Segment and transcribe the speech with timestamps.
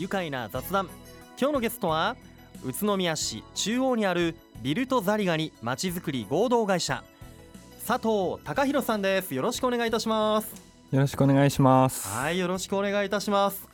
[0.00, 0.88] 愉快な雑談。
[1.38, 2.16] 今日のゲストは
[2.64, 7.04] 宇都宮市中央にあるビルトザリガニまちづくり合同会社
[7.86, 9.34] 佐藤隆弘さんです。
[9.34, 10.54] よろしくお願いいたします。
[10.90, 12.08] よろしくお願いします。
[12.08, 13.68] はいよろしくお願いいたします。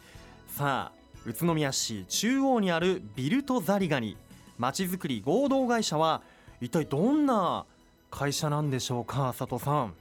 [0.48, 4.16] さあ宇都宮市中央にあるビルトザリガニ
[4.58, 6.22] まちづくり合同会社は
[6.60, 7.66] 一体どんな
[8.10, 9.94] 会社なんでしょうか佐藤さん。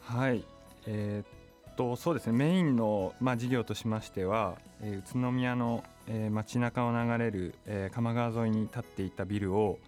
[0.00, 0.42] はい。
[0.88, 1.38] えー
[1.76, 2.32] とそうですね。
[2.32, 9.78] メインの、まあ、事業としましては、えー、宇都宮の、えー、街中を流れる、えー、鎌川沿いに建っていたビルを、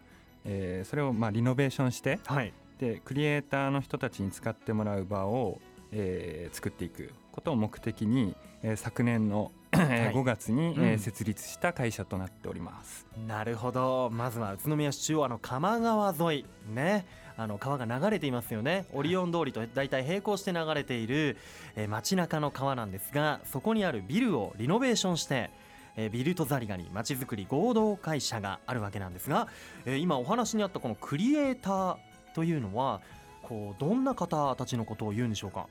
[0.44, 5.60] えー、それをまあリノベーションして、はい、でクリエイターの人たちに使ってもらう場を、
[5.92, 14.10] えー、作っていくことを目的に、えー、昨年のはい、5月に、えー、設立した会社となっております、なるほど。
[14.10, 17.06] まずは宇都宮市中央の鎌川沿いね
[17.40, 18.84] あの川が流れていますよね。
[18.92, 21.38] オリオン通りと大体並行して流れている、
[21.74, 25.50] えー、街中の川なんですがそこにあるビルをリノベーションして
[25.96, 29.48] えー、ビルトザリガニまちづくり合同会社があるわけなんですが、
[29.84, 31.96] えー、今お話にあったこのクリエイター
[32.32, 33.00] というのは
[33.42, 35.66] こうどんな方たちのことを言うんでしょうか？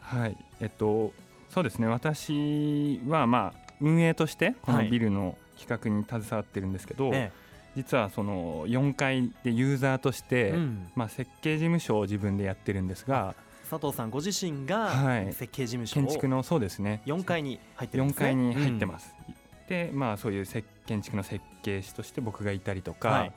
[0.00, 0.36] はい。
[0.60, 1.14] えっと
[1.48, 1.86] そうですね。
[1.86, 7.43] 私はまあ運営としてこのビルの企画に携わってるんですけど、はいええ
[7.76, 13.34] 実はその4階でユーザーとして、うん、まあ、設計事務所を自分でやってるんですが
[13.68, 14.90] 佐藤さんご自身が
[15.32, 17.02] 設計事務所を、はい、建築のそうですね。
[17.06, 18.26] 4階に入ってるんですね。
[18.26, 19.34] 4階に入ってます、うん、
[19.68, 20.46] でまあそういう
[20.86, 23.32] 建築の設計士として僕がいたりとか、はい、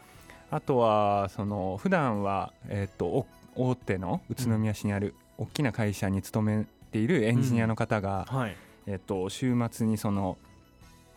[0.51, 8.37] あとはその普段はえっ、ー、と大手の宇都宮市にある大きな会社に勤めているエンジニアの方が、うん。
[8.37, 10.37] はい、えっ、ー、と週末にその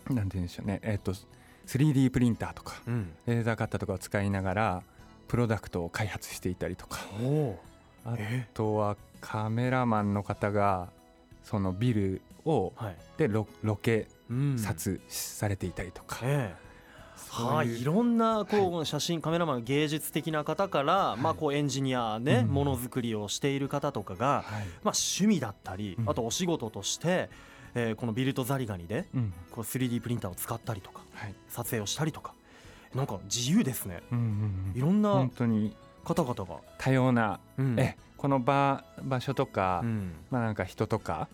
[0.09, 0.81] なんて言うんでしょうね。
[0.83, 1.13] えっ、ー、と
[1.79, 4.83] 3D プリンターとか、うん、レーザーカッターとかを使いながら
[5.29, 6.99] プロダクトを開発していたりとか。
[8.05, 8.17] あ
[8.55, 10.89] とはカメラマンの方が
[11.45, 14.09] そのビルを、はい、でロロケ
[14.57, 16.19] 撮されていたりとか。
[16.23, 16.71] ええ。
[17.29, 24.45] はい、いろんなこう写真カメラマン芸術的な方から、まあ、こうエンジニアねものづくりをしている方とかが、
[24.83, 27.31] まあ、趣味だったりあとお仕事として
[27.75, 29.07] えー、このビルトザリガニで、
[29.51, 31.03] こう 3D プリンターを使ったりとか、
[31.49, 32.35] 撮影をしたりとか
[32.95, 34.03] なんか自由ですね、
[34.75, 35.75] いろんな本当に。
[36.05, 36.61] 方々が。
[36.79, 41.29] 多様な、うん、えこの場場所とか、うん、まあなんか人とか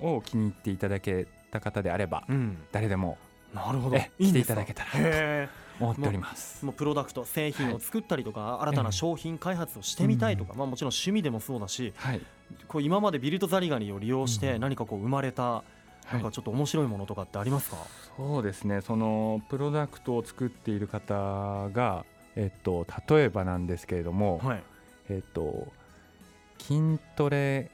[0.00, 3.18] を気に入っていただけた方であれば、うん、誰でも
[3.54, 3.96] なるほど。
[4.18, 6.64] 来ていただけたらと思っております。
[6.64, 12.20] もうプロダクト製品を作ったりとか、はい、新たな商品開発をしてみたいとか、まあ、もちろん趣味でもそうだし、はい、
[12.68, 15.64] こう今までビルトザリガニを利用して何かこう生まれた、
[16.12, 18.80] なんかちょっと面白いものとかってありますか、はい、そうですね。
[18.80, 22.04] そのプロダクトを作っている方が、
[22.36, 24.62] えっと、例えばなんですけれども、はい、
[25.08, 25.68] えっと、
[26.58, 27.70] 筋トレ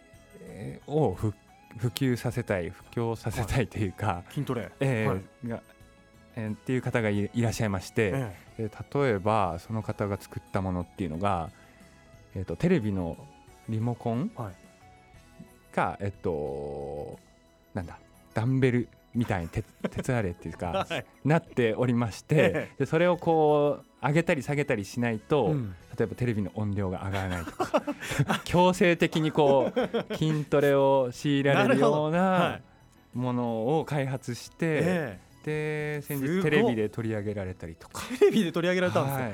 [0.87, 1.35] を普
[1.89, 5.63] 及させたい普及させたいというか、筋トレ、えーが
[6.37, 8.71] えー、っていう方がいらっしゃいまして、ええ。
[8.95, 11.51] 例えばその方が作ったものっていうのが、
[12.35, 13.17] えーと、テレビの
[13.69, 14.55] リモコンが、はい、
[16.01, 17.19] えっと
[17.75, 17.99] なんだ
[18.35, 27.83] ダンベルみたいに鉄あ れっていうか、はい、なっておりまして、でそれをこう上げたり下げたりしないと、うん、例えばテレビの音量が上がらないとか
[28.45, 32.61] 強制的にこう筋トレを強いられるような
[33.15, 39.33] ものを開発して、えで先日テレビで取り上げられたりとかテレビで取り上げられたんですか、はい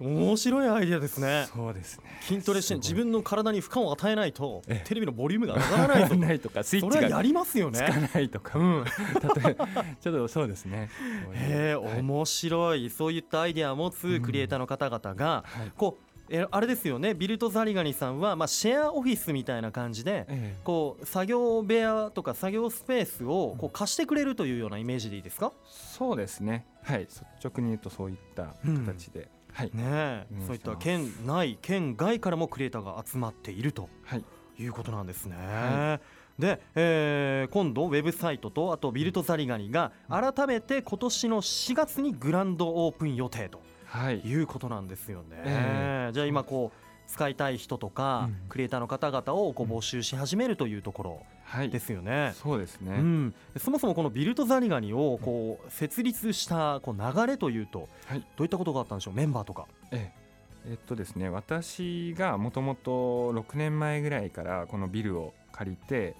[0.00, 1.48] 面白いアイデアですね。
[1.52, 2.04] そうですね。
[2.22, 7.78] 筋トレして自分の体に負荷を与えないとテレビのボリュームが上がらないと ないとかスイッチがやりますよね。
[7.90, 8.58] つかないとか。
[8.58, 8.84] うん。
[8.84, 9.56] 例 え
[10.00, 10.88] ちょっとそうですね。
[11.34, 15.44] へえ、面白いそういったアイデアを持つクリエイターの方々が、
[15.76, 28.54] こうえあれですよねビルト・ザリガニさんは、まあ、シェアオフィスみたいな感じで、ええ、こう作業部屋とか作業スペースをこう貸してくれるというようなイメージでいいですか、そうですねはい率直に言うとそういった
[28.84, 29.28] 形で、うん、
[29.58, 29.70] はい。
[29.74, 34.24] ねそういった県内県外からもクリエイターが集まっていると、はい、
[34.56, 35.36] いうことなんですね。
[35.36, 36.00] は
[36.38, 36.40] い。
[36.40, 45.42] で、えー、今度ウェブサイトとあとビルトザリガニが改めて今年の4月にグランドオープン予定とはい、いうことなんですよね。
[45.44, 51.22] えー、じゃあ今こう使いたい人とか、クリエイターの方々をこう募集し始めるというところ
[51.70, 52.24] ですよね。
[52.24, 59.14] はい、そうですね、うん、そもそもこのビルトザリガニをこう設立したこう流れというと、はい、どういったことがあったんでしょう？
[59.14, 59.66] メンバーとか。
[59.90, 60.28] ええ。
[60.70, 66.14] えっとですね、私がもともと6年前ぐらいからこのビルを借りて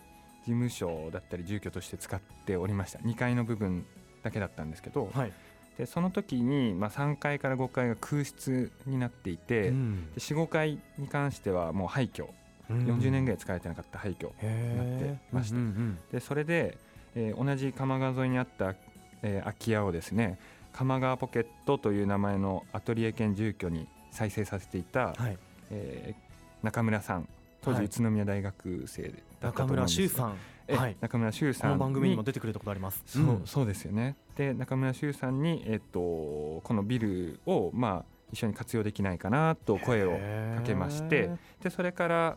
[0.46, 2.98] 事務所だったり住居として使っておりました。
[3.00, 3.84] 2階の部分
[4.22, 5.32] だけだったんですけど、はい、
[5.76, 12.30] でその時に、まあ、3階から5階が空室になっていて、うん、45階に関してはもう廃墟、うん、
[12.70, 16.76] 40年ぐらい使われてなかった廃墟になってました、うんうんうん、でそれで、
[17.14, 18.74] えー、同じ鎌川沿いにあった
[19.22, 20.38] えー、空き家をですね
[20.72, 25.38] 鎌川ポケットという名前のアトリエ兼住居に再生させていた、はい、
[25.70, 27.28] えー、中村さん。
[27.60, 29.02] 当時宇都宮大学生
[29.40, 30.16] だったと思うんです。
[30.16, 30.34] が、は
[30.68, 33.02] いはい、中村修さんこの番組にも出てくれたことあります。
[33.04, 34.14] そううん、そうですよね。
[34.36, 40.12] で中村修さんに、えっと、このビルを、まあ、一緒に活用できないかなと声を
[40.56, 41.30] かけまして
[41.60, 42.36] でそれから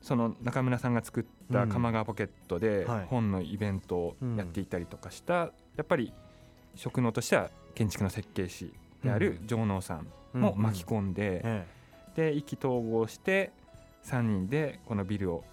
[0.00, 6.12] その中村さんが作った鎌川ポケットで本のイベントをやっていたりとかした、やっぱり
[6.74, 10.06] 職能としては建築の設計士である城能さん
[10.38, 11.66] も巻き込んで、
[12.16, 13.52] で意気投合して
[14.04, 15.44] 3人でこのビルを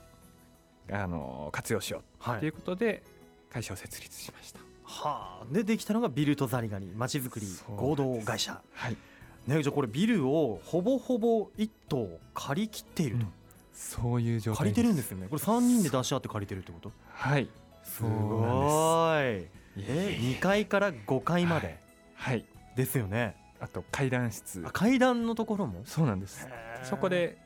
[0.91, 2.49] あの活用しようとい。
[2.49, 3.03] うことで
[3.51, 4.59] 会社を設立しました。
[4.83, 8.61] はあ、でできたのがビルとザリガニまちづくり合同会社。
[8.73, 8.97] はい。
[9.45, 13.31] ね、じゃあこれビルをほぼほぼ1棟借り切っていると、うん、
[13.77, 15.27] そういう状態借りてるんですよね。
[15.29, 16.91] これ3人で出し合って借りてるってこと？
[17.13, 17.47] はい。
[17.83, 19.47] すごい。
[19.77, 21.79] え2階から5階まで、
[22.15, 22.43] はい、
[22.75, 23.35] ですよね。
[23.59, 24.61] あと階段室。
[24.73, 25.83] 階段のところも？
[25.85, 26.47] そうなんです。
[26.83, 27.37] そこで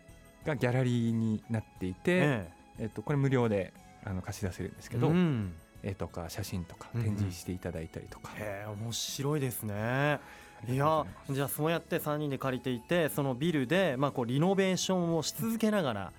[0.46, 2.86] がギャラリーになっていて、ええ。
[2.86, 3.74] っと、これ無料で
[4.06, 10.20] あの貸し出せるんですけど、うん、絵とか写真とか展示していただいたりとか、うん、へえ面白いですね
[10.70, 16.14] いやじゃあそうやって3人で借りていてそのビルでまあこうリノベーションをし続けながら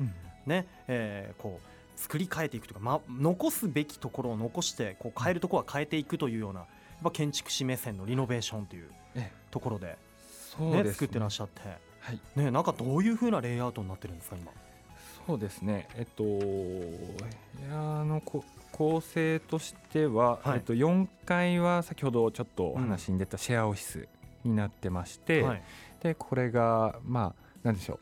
[0.46, 6.68] ね、えー、こう作り変えていくとか、ま、残すべきところを残してこう変えるところは変えていくというようなやっ
[7.04, 8.90] ぱ建築士目線のリノベーションという
[9.50, 9.96] ところで,、
[10.58, 11.60] ね、作ってらっしゃって、
[12.00, 12.20] はい。
[12.36, 14.52] ね、なんかどういうふうなレイアウトになってるんですか今。
[15.26, 15.88] そうですね。
[15.96, 24.08] えっといやあのこ構成としては、はい、えっと、4階は先ほどちょっとお話に出たシェアオフィス
[24.44, 25.62] になってまして、はい、
[26.02, 28.00] でこれがまあ何でしょう。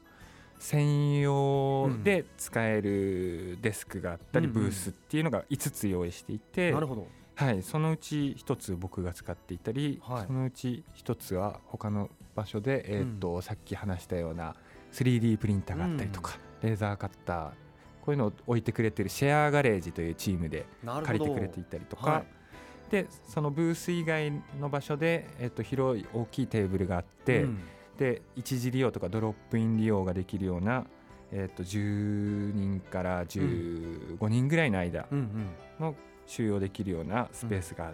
[0.58, 7.08] 専用で使えるデスクがあったり、ブースっていうのが5つ用意していて、なるほど。
[7.34, 14.54] はい、そのうち1つ僕が使っていたり、はい、そのうち1つは他の場所で、えーと、うん、さっき話したような
[14.92, 17.48] 3D プリンターがあったりとか、うん、レーザーカッター
[18.02, 22.24] こういうのを置いてくれてるシェアガレージというチームで借りてくれていたりとか、
[22.90, 27.60] でそのブース以外の場所で、えっと、広い大きいテーブルがあって、うん、
[27.96, 30.84] で一時利用とかドロップイン利用ができるような、
[31.32, 35.06] えっと、10人から15人ぐらいの間
[35.78, 35.94] の
[36.26, 37.92] 収容できるようなスペースが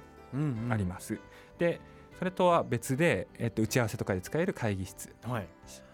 [0.71, 1.19] あります。
[1.59, 1.81] で
[2.19, 5.47] それとは別で、えっと、打ち合わせとかで使える会議室、はい、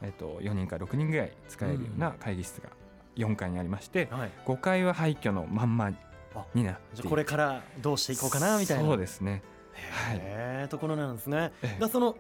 [0.03, 2.69] えっと、4人から6人ぐらい使えるような会議室が
[3.17, 5.91] 4階にありまして、はい、5階は廃墟のまんま
[6.55, 8.85] になってこれからどうしていこうかなみたいな。
[8.85, 9.43] そうですね。
[9.91, 10.69] はい。
[10.69, 11.53] ところなんですね。
[11.79, 12.17] だその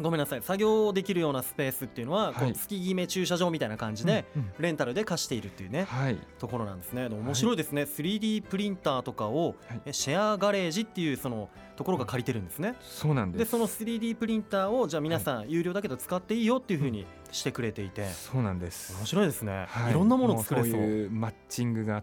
[0.00, 4.24] ごめんなさい作業できるようなスペースっていうのは、こう月決め駐車場みたいな感じで、
[4.58, 7.06] レンタルで貸しているっていうね、はい、ところなんですね。
[7.06, 9.54] 面白いですね、はい、3D プリンターとかを、
[9.92, 13.44] シェアガレージっていうそのところが借りてるんですね、そうなんです。
[13.44, 18.96] でその 3D プリンターをじゃあ皆さん有料だけど使っていいよっていうふうにしてくれていて、そうなんです。
[18.98, 20.72] 面白いですね、い、ろんなもの作れそう。
[20.72, 22.02] そういうマッチングが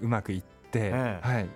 [0.00, 1.48] うまくいって、はい。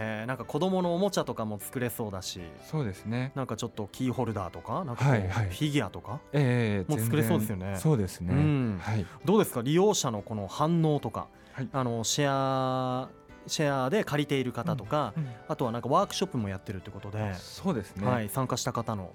[0.00, 2.40] へなんか子供のおもちゃとかも作れそうだし。
[2.70, 3.32] そうですね。
[3.34, 7.76] なんかちょっとキーホルダーとかなんかフィギュアとか、えも作れそうですよね。
[7.76, 8.78] そうですね、うん。
[8.80, 9.62] はい、どうですか？
[9.62, 13.08] 利用者のこの反応とか、はい、あのシェア
[13.48, 15.14] シェアで借りている方とか、
[15.48, 17.34] あとはなんかワークショップもやってるってことで。
[17.34, 19.10] そうですね、はい、参加した方の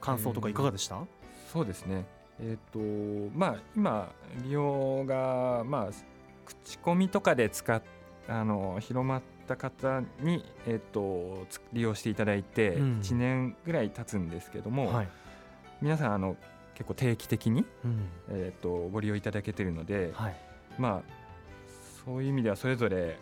[0.00, 1.04] 感想とかいかがでした、えー、
[1.50, 2.04] そうですね。
[2.38, 4.12] えっ、ー、とまあ今
[4.44, 5.90] 利用がまあ
[6.44, 7.80] 口コミとかで使っ
[8.28, 15.08] あの広まった方に、えーと、利用していただいて1年ぐらい経つんですけども、うんはい、
[15.80, 16.36] 皆さんあの
[16.74, 20.36] 結構定期的に、うん、えーと、ご利用いただけてるので、はい、
[20.78, 21.22] まあ
[22.04, 23.18] そういう意味ではそれぞれ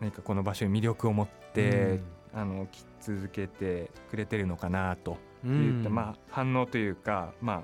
[0.00, 2.00] 何かこの場所に魅力を持って、
[2.32, 7.62] うん、あの来続けてくれてるのかなといった、まあ、反応というか、まあ、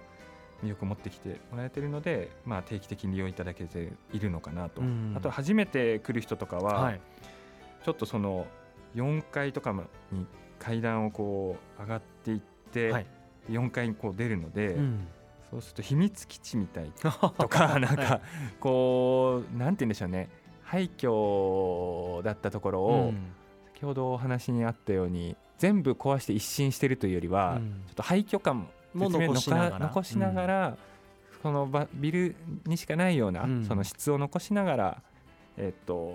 [0.62, 4.82] 魅力を持ってきてもらえてるので、まあ、定期的に利用いただけているのかなと、
[5.16, 7.00] あと初めて来る人とかは、はい、
[7.84, 8.46] ちょっとその
[8.94, 9.72] 4階とか
[10.12, 10.26] に
[10.58, 12.40] 階段をこう上がっていっ
[12.72, 13.06] て、はい、
[13.48, 15.06] 4階にこう出るので、うん、
[15.50, 18.20] そうすると秘密基地みたいとか なんか
[18.58, 20.28] こうなんて言うんでしょうね。
[20.62, 23.12] 廃墟だったところを、
[23.74, 29.78] 先ほどお話にあったように全部壊して一新してるというよりは、ちょっと廃墟感も残しながら。
[29.78, 30.76] 残しながら、
[31.42, 35.02] そのビルにしかないような、その質を残しながら
[35.56, 36.14] えっと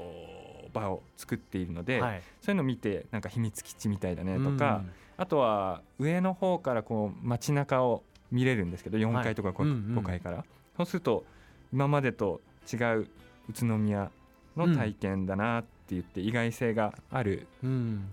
[0.74, 10.44] 場を作っているので、はい、そういうのを見てなんか秘密基地みたいだねとか、うん、あとは上の方からこう街中を見れるんですけど4階とか 5,、5階から、
[10.75, 11.24] そうすると
[11.72, 12.41] 今までと
[12.72, 13.08] 違う
[13.50, 14.12] 宇都宮
[14.58, 17.48] の体験だなって言って意外性がある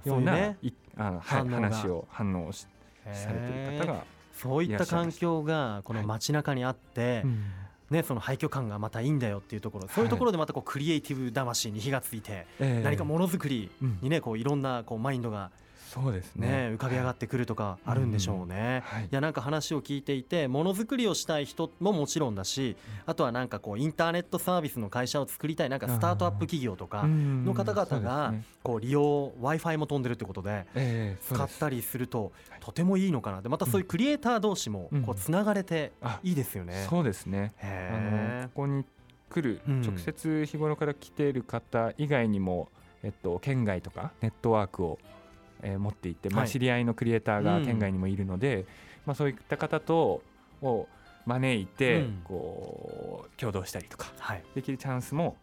[0.05, 0.39] ような、うん。
[0.39, 0.57] ね、
[0.97, 2.67] あのはい、話を反応し
[3.13, 4.05] されている方が
[4.35, 7.27] そういった環境がこの街中にあって、はい。
[7.93, 13.71] ね、その廃墟感がまたいいんだよっていうところ、そういうところでまたこうクリエイティブ魂に火がついて、何かものづくり
[14.01, 15.51] にねこういろんなこうマインドが
[15.93, 28.33] そうですね、浮かび上がってくるとかあるんでしょうね、はい、いやなんか話を聞いていてものづくりをしたい人ももちろんだしあとはなんかこうインターネットサービスの会社を作りたいなんかスタートアップ企業とかの方々が
[28.63, 30.67] こう利用 w i f i も飛んでるってことで
[31.29, 36.87] 使ったりするととてもいいのかなでまたそういうクリエイター同士もこうつながれていいですよね。
[36.89, 37.53] そうですね。
[37.61, 38.87] あのここに
[39.29, 42.69] 来る直接日頃から来ている方以外にも、
[43.03, 44.99] えっと、県外とかネットワークを
[45.63, 48.65] えー、持っていて、まあ、知り合いのクリエイターが県外にもいるので、うん、
[49.07, 50.23] まあ、そういった方と
[50.61, 50.89] を
[51.25, 54.13] 招いて、こう共同したりとか、
[54.55, 55.37] できるチャンスも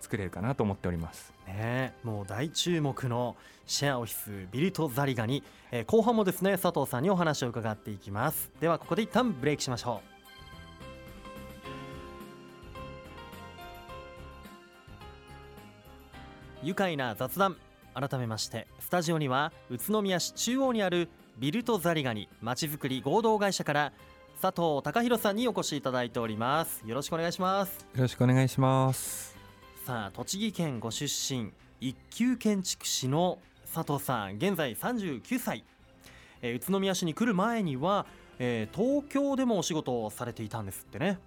[0.00, 1.32] 作れるかなと思っております。
[1.46, 8.50] ね、もう大注目のシェアオフィスビルトザリガニ、えー、後半もですね佐藤さんにお話を伺っていきます。
[8.60, 10.16] ではここで一旦ブレイクしましょう。
[16.62, 17.56] 愉快な雑談
[17.98, 23.92] 改めましてスタジオには宇都宮市中央にあるビルトザリガニまちづくり合同会社から
[24.42, 26.82] 佐藤隆弘さんにお越しいただいております。
[26.84, 27.86] よろしくお願いします。
[27.94, 29.34] よろしくお願いします。
[29.86, 33.38] さあ栃木県ご出身一級建築士の
[33.72, 35.64] 佐藤さん現在39歳、
[36.42, 38.04] えー、宇都宮市に来る前には、
[38.38, 41.18] えー、東京でもお仕事をされていたんですってね。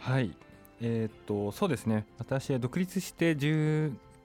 [0.00, 0.36] はい。
[0.80, 2.04] えー、っとそうですね。
[2.18, 3.36] 私は独立して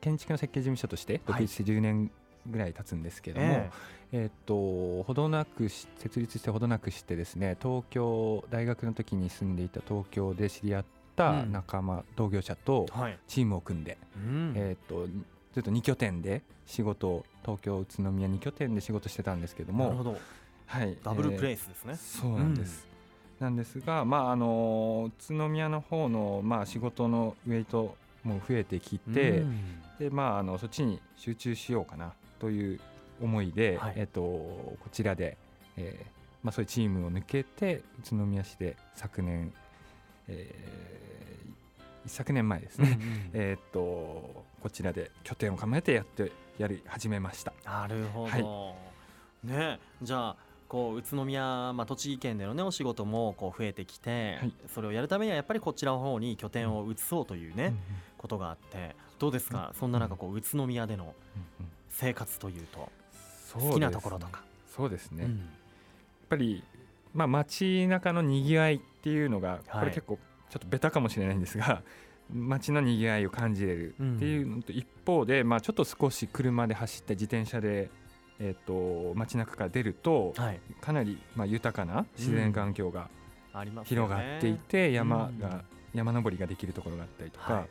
[0.02, 2.12] 建築の設計事務所として独立して10年
[2.48, 3.72] ぐらい経つんですけども、はい、
[4.12, 12.86] えー、っとほどなく設立してほどなくしてですね東京大学の時に住んでいた東京で知り合った仲間、うん、同業者と
[13.28, 14.00] チームを組んで、はい、
[14.56, 15.08] えー、っと
[15.54, 20.18] ずっと2拠点で仕事を東京宇都宮2拠点で仕事してたんですけどもなるほど、
[20.68, 22.88] はい、ダブルプレイスですね、えー、そうなんです、
[23.40, 29.44] うん、なんですが、まあ、あの宇都宮の方のまの、あ、仕事のウェイトも増えてきて、
[30.00, 32.80] でまあ、あのそっちに集中しようかなという
[33.22, 35.38] 思いで、はい、えっと、こちらで、
[35.76, 39.54] えーまあ、そういうチームを抜けて宇都宮市で昨年、
[40.30, 47.54] えー、昨年前ですね、うんうん、えっとこちらで拠点を構えてやってやり始めました。
[47.66, 48.74] なるほど、は
[49.46, 50.36] い、ねじゃあ
[50.68, 57.76] こう宇都宮、まあ、栃木県での、ね、お仕事もこう増えてきて、はい、それをやるためにはやっぱりこちらの方に拠点を移そうというね、うんうん、
[58.18, 61.14] ことがあってどうですか、うん、そんな中こう宇都宮での
[61.90, 62.90] 生活というと、
[63.54, 64.44] 好きなところとか。
[64.76, 65.32] そうですね、やっ
[66.30, 66.64] ぱり、
[67.14, 70.18] まあ、街中のにぎわいっていうのがこれ結構
[70.50, 71.84] ちょっとベタかもしれないんですが、
[72.32, 77.90] 街のにぎわいを感じれるっていうのと一方で、まあ、ちょっと少し車で走って自転車で
[78.40, 83.10] えーと、街中から出ると、はい、かなり、まあ、豊かな自然環境が
[83.84, 87.68] 広がっていて、山が、うん、山登りができるところがあったりとか、はい、っ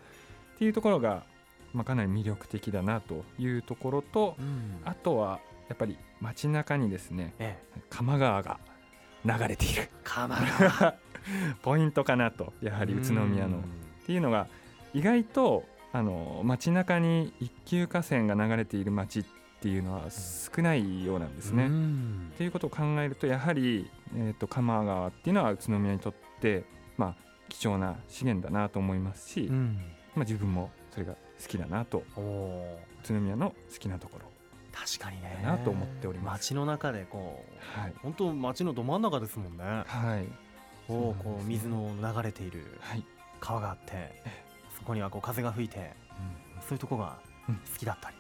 [0.58, 1.24] ていうところが、
[1.72, 8.58] まあ、かなり魅力的だなというところと、うん、あとはやっぱり街中にですね、ええ、鎌川が
[9.24, 9.88] 流れている。
[10.04, 10.94] 鎌川。
[11.62, 13.58] ポイントかなとやはり宇都宮の。
[13.58, 13.60] っ
[14.06, 14.48] ていうのが
[14.94, 19.24] 意外とあの街中に一級河川が流れている街っ
[19.60, 21.66] ていうのは少ないようなんですね。
[21.66, 26.64] っていうことを考えるとやはり、えーと、鎌川っていうのは宇都宮にとって、
[26.96, 27.16] まあ、
[27.48, 29.80] 貴重な資源だなと思いますし、うん、
[30.18, 32.02] まあ、自分もそれが好きだなと。
[32.16, 34.26] 宇都宮の好きなところ。
[34.72, 35.40] 確かにね。
[35.42, 36.52] なと思っております。
[36.52, 37.44] 街の中でこ
[37.76, 39.64] う、はい、本当街のど真ん中ですもんね。
[39.64, 40.26] はい。
[40.86, 42.80] こうこう水の流れている
[43.40, 44.12] 川があって、はい、
[44.76, 45.78] そこにはこう風が吹いて、
[46.56, 48.16] うん、そういうとこが好きだったり、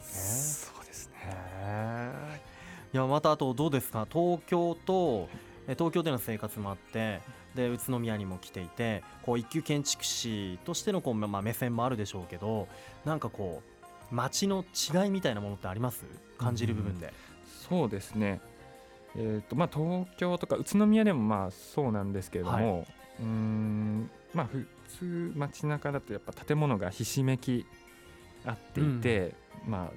[0.00, 1.14] そうですね。
[2.92, 4.06] いやまたあとどうですか？
[4.10, 5.28] 東京と
[5.74, 7.20] 東京での生活もあって
[7.54, 12.68] で宇都宮にも来ていてこう一級建築士としてのこう、まあ、目線もあるでしょうけど
[13.04, 13.62] なんかこ
[14.10, 16.04] う街の違いみたいなものってあります？
[16.38, 17.12] 感じる部分で、うん、
[17.68, 18.40] そうですね。
[19.16, 22.86] えーとまあ、東京とか宇都宮でもまあそうなんですけれども、はい、
[23.20, 24.66] うんまあ、普
[24.98, 27.66] 通街中だとやっぱ建物がひしめき
[28.44, 29.34] 合っていて、
[29.66, 29.90] うん、ま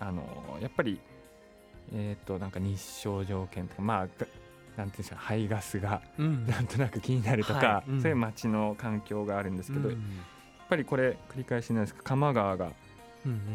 [0.00, 0.98] ああのやっぱり
[1.94, 4.08] えっ、ー、となんか日照条件とかまあ
[4.76, 7.90] なんていうんですか排ガスがなんとなく気になるとか、はい。
[7.90, 10.00] うん、そういう街の環境があるんですけど、うん、やっ
[10.68, 12.70] ぱりこれ繰り返しなんですけど多摩川が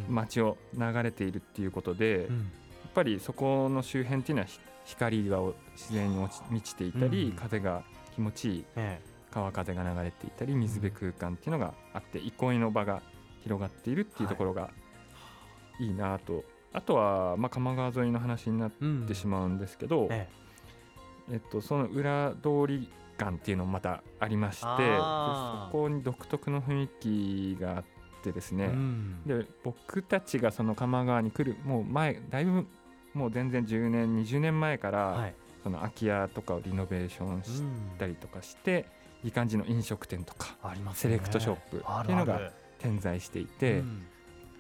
[0.10, 2.44] 街を流れているっていうことで、うん、や
[2.90, 4.48] っぱりそこの周辺っていうのは
[4.86, 5.40] 光が
[5.74, 6.18] 自然に
[6.50, 7.84] 満ちていたり、風が
[8.16, 8.66] 気持ちいい
[9.30, 13.02] 川風が流れていたり水辺空間っていうのがあって憩いの場が
[13.44, 14.72] 広がっているっていうところが
[15.80, 15.92] い。
[15.92, 18.72] いなと、はい、あとは、まあ、鎌川沿いの話になっ
[19.08, 20.28] てしまうんですけど、うんえ
[21.32, 27.84] えっと、その裏通り館っていうのもまたありましてそこに独特の雰囲気があっ
[28.24, 32.68] てですね、うん、で僕たちがその鎌川に来るもう前だいぶ
[33.14, 37.62] もう全然10年20年前から、はい、その空き家とかをリノベーションし
[37.98, 38.86] たりとかして、
[39.22, 44.06] うん、いい感じの飲食店とか、ね、セレクトショップっていうのが点在していて、うん、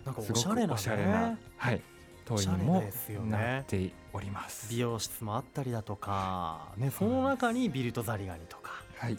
[0.06, 1.82] なんかおしゃれな、ね、おしゃれな、はい、
[2.26, 2.84] 通りにも
[3.30, 9.18] なっております、美容室もあったりだとか、ね、その中にビルトザリガニとか、はい。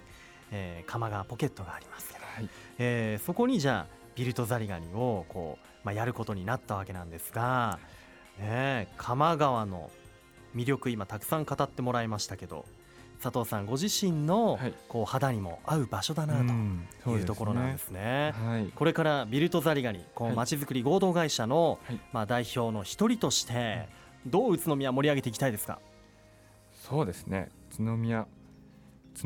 [0.54, 2.48] えー、鎌川ポケットがありますけど、はい。
[2.78, 7.78] えー、そこにじゃあビルトザリガニをこう、まあ、やることになったわけなんですが、
[8.38, 9.90] ね、鎌川の
[10.54, 12.66] 魅力今たくさん語ってもらいましたけど
[13.22, 16.44] 佐藤さんご自身のこう肌にも合う場所だな
[17.04, 18.32] というところなんですね。
[18.34, 21.78] はい、これからビルトザリガニこのまちづくり合同会社の
[22.12, 23.88] まあ代表の一人として
[24.26, 25.78] どう宇都宮盛り上げていきたいですか？
[26.72, 27.48] そうですね。
[27.78, 28.26] 宇都宮宇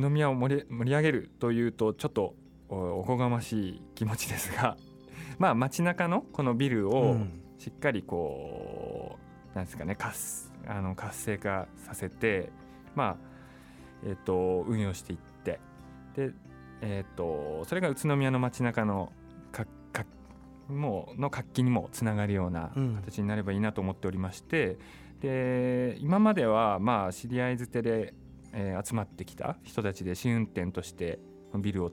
[0.02, 2.34] 都宮を盛り盛り上げるというとちょっと
[2.68, 4.76] おこがましい気持ちですが
[5.38, 7.16] まあ街中のこのビルを
[7.58, 9.18] しっかりこ
[9.52, 12.50] う、なんですかね活あの活性化させて
[12.94, 13.25] まあ
[14.06, 15.58] えーと、運用していって
[16.14, 16.30] で、
[16.80, 19.12] えーと、それが宇都宮の街中の
[19.50, 20.06] かか
[20.68, 22.70] もうの活気にもつながるような
[23.04, 24.78] 形になればいいなと思っておりまして、
[25.14, 28.14] うん、で今まではまあ知り合い捨てで、
[28.52, 31.18] えー、集まってきた人たちで試運転として
[31.58, 31.90] ビルを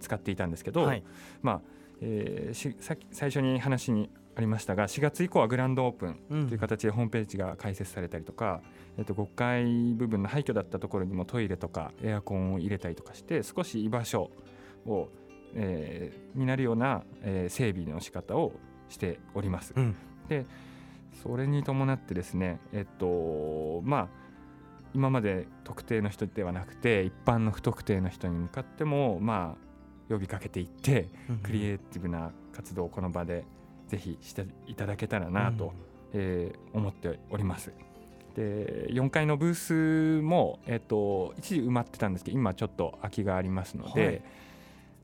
[0.00, 1.02] 使っていたんですけど、はい、
[1.42, 1.60] まあ
[2.04, 8.62] えー、最初に話にありましたが4月以降はグランドオープンという形でホームページが開設されたりとか、
[8.96, 14.30] うん、えっと、5階部分の廃墟だったところにもトイレとかエアコンを入れたりとかして少し居場所
[14.86, 15.08] を、
[15.54, 18.52] えー、になるような、えー、整備の仕方を
[18.88, 19.74] しております。
[19.76, 19.96] うん、
[20.28, 20.46] で
[21.22, 24.08] それに伴ってですねえっとまあ
[24.94, 29.72] 今まで特定の人ではなくて一般の不特定の人に向かってもまあ
[30.12, 31.08] 呼びかけていって、
[31.42, 33.44] クリエイティブな活動をこの場で
[33.92, 35.70] ぜひしていただけたらなと、うん、
[36.14, 37.72] えー、思っております。
[38.34, 44.22] で4階のブースも、えーと、一時埋まってたんですけど今ちょっと空きがありますので、はい、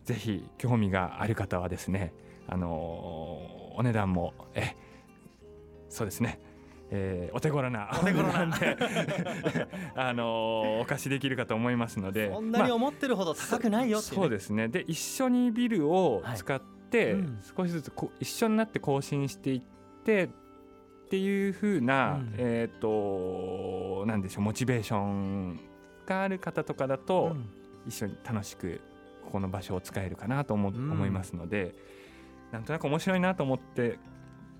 [0.06, 2.14] ぜひ興味がある方はですね、
[2.46, 4.74] あのー、お値段もえ
[5.90, 6.40] そうですね。
[6.90, 8.46] えー、お手頃なお手頃な。
[8.46, 8.56] んで
[9.94, 14.68] あのー、お貸しできるかと思いますのでそんなに思ってるほど高くないよ、ねまあ、そうですね。
[14.68, 16.77] で一緒にビルを使っ、うん、
[17.56, 19.62] 少しずつこ一緒になって更新していっ
[20.04, 20.28] てっ
[21.10, 25.60] ていうふうな、うん、えっ、ー、となんでしょうモチベーション
[26.06, 27.36] がある方とかだと、
[27.86, 28.80] 一緒に楽しく
[29.24, 31.74] ここの場所を使えるかなと思,、思いますので
[32.50, 33.98] なんとなく面白いなと思って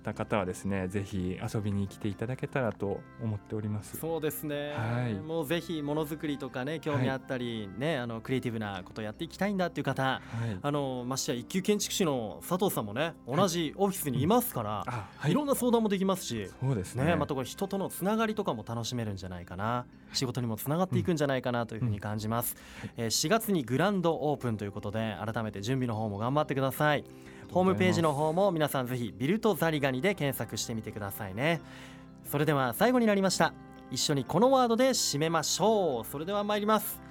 [0.03, 3.97] た方はですねぜひ遊びに来ていただけたらと思っております。
[3.97, 14.83] そうですね、はい、もうぜひものづくりとかね興味あったり、はい、ねあのクリエイティブなことやっていきたいんだっていう方、はい、あのましてや一級建築士の佐藤さんもね同じオフィスにいますから、
[15.17, 17.05] はい、いろんな相談もできますしそうですね。
[17.05, 22.55] ねまたこれ人とのつながりとかも楽しめるんじゃないかな仕事にもつながっていくんじゃないかなというふうに感じます、
[22.97, 27.03] うん、えー、4月にグランドオープンということで改めて準備の方も頑張ってください
[27.51, 31.61] ホームページの方も皆さんぜひビルトザリガニで検索してみてくださいね。
[32.25, 33.53] それでは最後になりました。
[33.89, 36.05] 一緒にこのワードで締めましょう。
[36.05, 37.01] それでは参ります。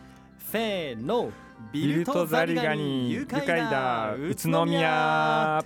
[0.51, 1.31] せーの。
[1.72, 3.11] ビルトザリガニ。
[3.11, 4.14] 愉快だ。
[4.14, 5.64] 宇都宮。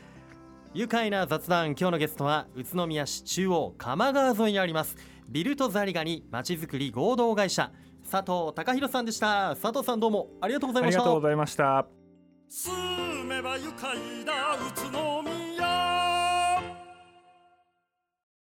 [0.73, 1.73] 愉快な雑談。
[1.73, 4.97] 今日のゲストは宇都宮市中央鎌川沿いにあります。
[5.29, 7.71] ビルトザリガニまちづくり合同会社。
[8.11, 9.51] 佐藤隆弘さんでした。
[9.51, 11.01] 佐藤さんどうもありがとうございました。
[11.03, 12.02] ありがとうございました
[12.55, 12.71] 住
[13.25, 14.57] めば愉快だ。
[14.57, 15.32] 宇都宮